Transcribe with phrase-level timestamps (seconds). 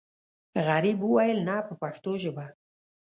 [0.67, 2.45] غریب وویل نه په پښتو ژبه.